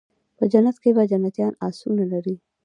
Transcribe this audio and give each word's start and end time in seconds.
په 0.37 0.43
جنت 0.51 0.77
کي 0.83 0.89
به 0.95 1.03
جنيان 1.11 1.53
آسونه 1.67 2.03
هم 2.05 2.09
لري 2.11 2.35